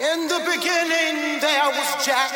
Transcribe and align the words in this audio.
In 0.00 0.26
the 0.26 0.40
beginning 0.40 1.38
there 1.38 1.70
was 1.70 2.04
Jack, 2.04 2.34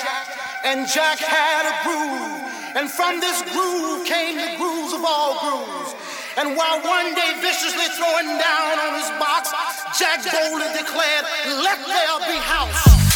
and 0.65 0.87
Jack 0.87 1.19
had 1.19 1.67
a 1.67 1.75
groove. 1.83 2.77
And 2.77 2.89
from 2.89 3.19
this 3.19 3.43
groove 3.51 4.07
came 4.07 4.37
the 4.37 4.55
grooves 4.57 4.93
of 4.93 5.03
all 5.05 5.35
grooves. 5.43 5.93
And 6.37 6.57
while 6.57 6.79
one 6.87 7.17
day 7.17 7.35
viciously 7.43 7.89
throwing 7.99 8.39
down 8.39 8.79
on 8.79 8.95
his 8.95 9.11
box, 9.19 9.51
Jack 9.99 10.23
boldly 10.23 10.71
declared, 10.79 11.25
Let 11.59 11.85
there 11.85 12.19
be 12.31 12.39
house. 12.39 13.08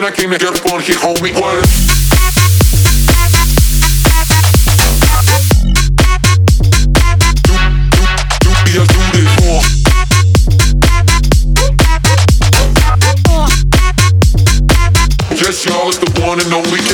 Then 0.00 0.10
I 0.10 0.16
came 0.16 0.30
to 0.30 0.38
get 0.38 0.56
phone, 0.56 0.80
he 0.80 0.94
hold 0.94 1.20
me 1.20 1.30
y'all 15.66 15.90
is 15.90 15.98
the 15.98 16.20
one 16.24 16.40
and 16.40 16.50
only 16.54 16.89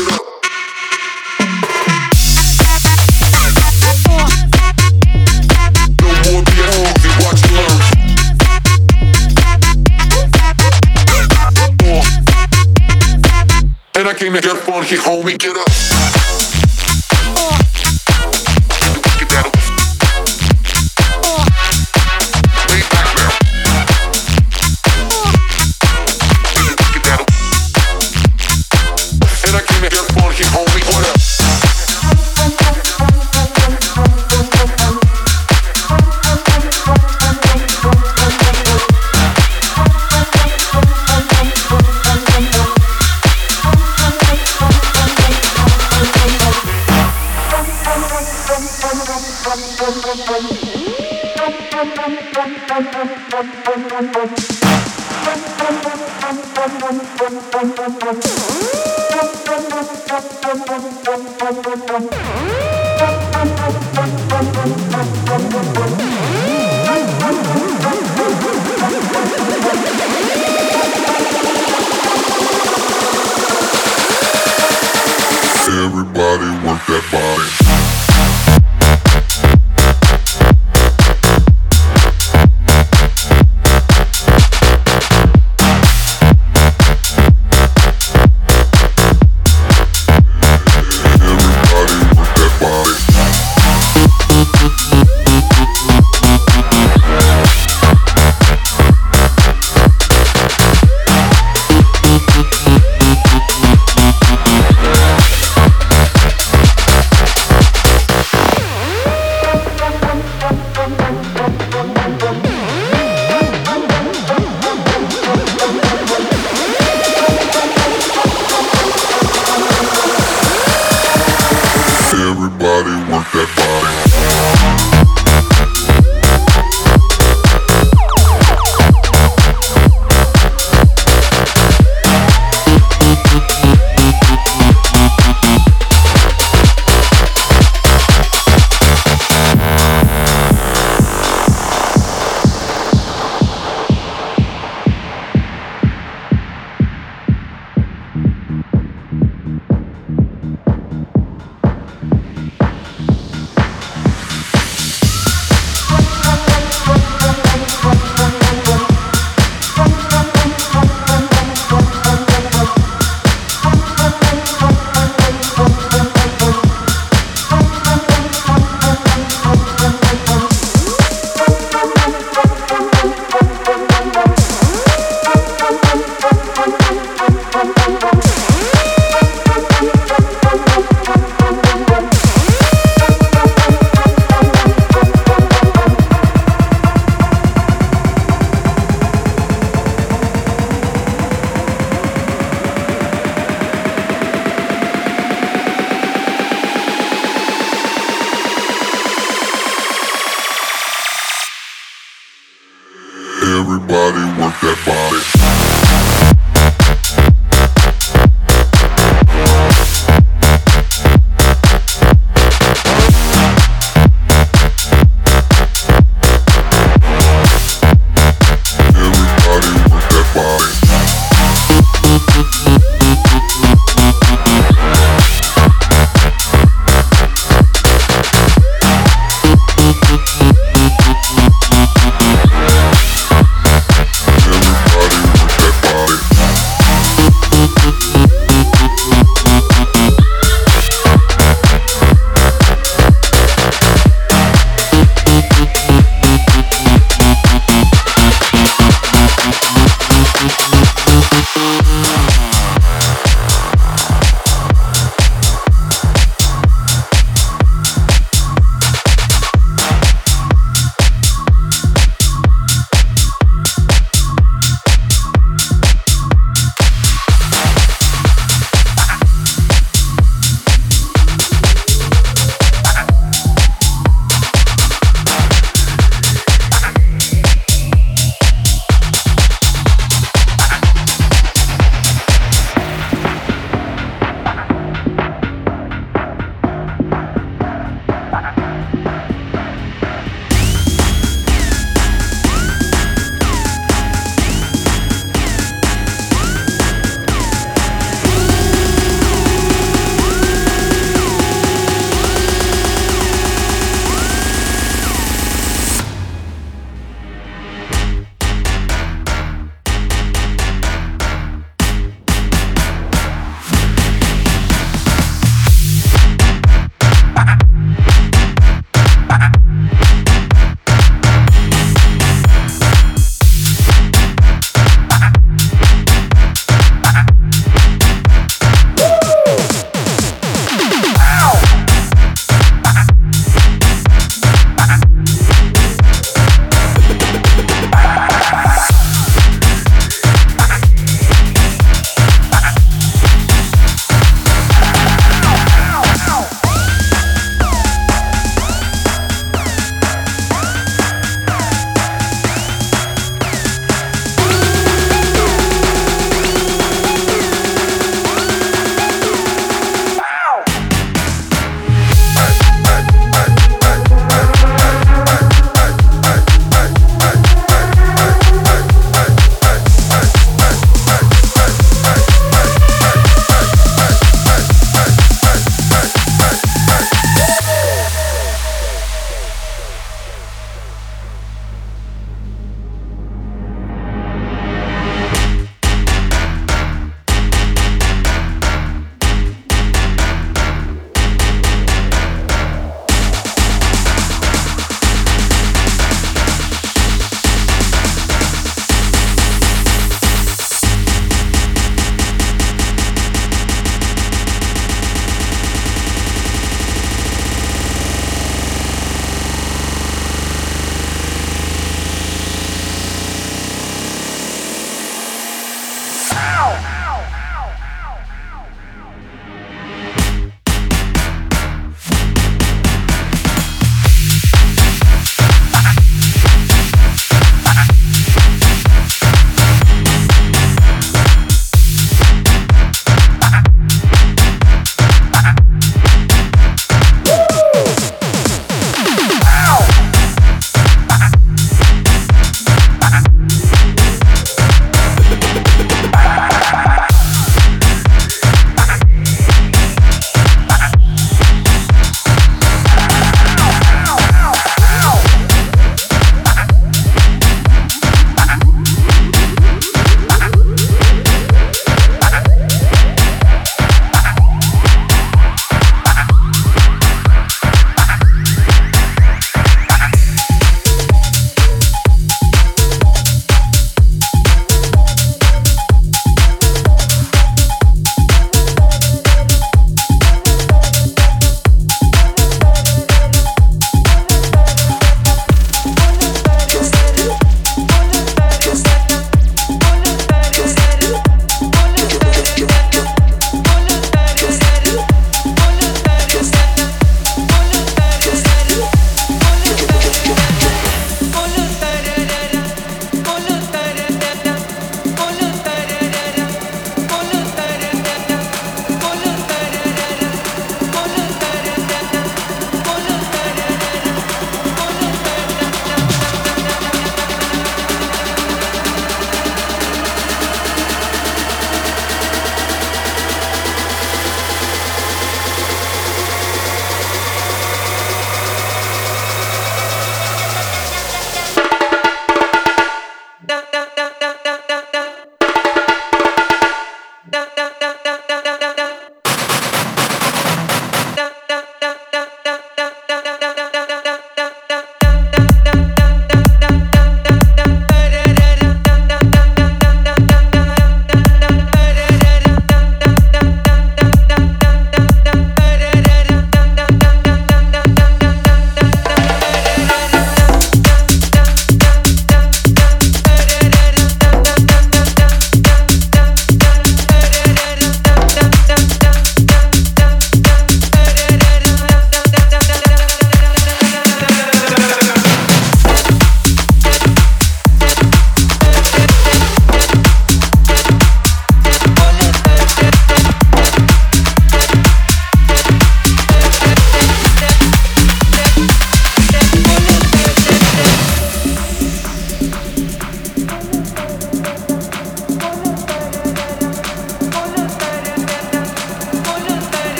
second, 14.19 14.45
your 14.45 14.57
phone, 14.57 14.85
he 14.85 14.97
hold 14.97 15.27
me, 15.27 15.37
get 15.37 15.57
up. 15.57 15.96